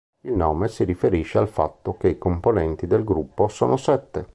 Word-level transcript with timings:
Il 0.21 0.33
nome 0.33 0.67
si 0.67 0.83
riferisce 0.83 1.37
al 1.37 1.47
fatto 1.47 1.95
che 1.95 2.07
i 2.07 2.17
componenti 2.17 2.87
del 2.87 3.03
gruppo 3.03 3.47
sono 3.49 3.77
sette. 3.77 4.25